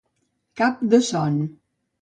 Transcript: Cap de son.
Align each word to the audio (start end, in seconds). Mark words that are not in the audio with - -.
Cap 0.61 0.81
de 0.95 1.03
son. 1.11 1.39